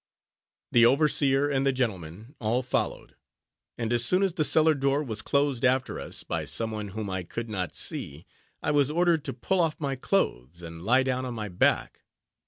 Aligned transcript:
The 0.71 0.83
overseer, 0.83 1.47
and 1.47 1.63
the 1.63 1.71
gentlemen, 1.71 2.33
all 2.39 2.63
followed; 2.63 3.15
and 3.77 3.93
as 3.93 4.03
soon 4.03 4.23
as 4.23 4.33
the 4.33 4.43
cellar 4.43 4.73
door 4.73 5.03
was 5.03 5.21
closed 5.21 5.63
after 5.63 5.99
us, 5.99 6.23
by 6.23 6.43
some 6.45 6.71
one 6.71 6.87
whom 6.87 7.07
I 7.07 7.21
could 7.21 7.51
not 7.51 7.75
see, 7.75 8.25
I 8.63 8.71
was 8.71 8.89
ordered 8.89 9.23
to 9.25 9.33
pull 9.33 9.59
off 9.59 9.79
my 9.79 9.95
clothes, 9.95 10.63
and 10.63 10.81
lie 10.81 11.03
down 11.03 11.23
on 11.23 11.35
my 11.35 11.49
back. 11.49 12.01